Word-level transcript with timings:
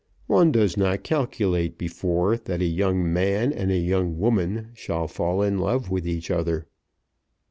One 0.25 0.51
does 0.51 0.77
not 0.77 1.03
calculate 1.03 1.77
before 1.77 2.35
that 2.35 2.59
a 2.59 2.65
young 2.65 3.13
man 3.13 3.53
and 3.53 3.69
a 3.69 3.77
young 3.77 4.17
woman 4.17 4.69
shall 4.73 5.07
fall 5.07 5.43
in 5.43 5.59
love 5.59 5.91
with 5.91 6.07
each 6.07 6.31
other." 6.31 6.65